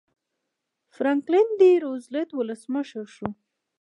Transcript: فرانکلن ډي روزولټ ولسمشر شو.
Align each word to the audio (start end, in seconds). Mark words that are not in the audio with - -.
فرانکلن 0.95 1.47
ډي 1.59 1.71
روزولټ 1.85 2.29
ولسمشر 2.33 3.05
شو. 3.15 3.29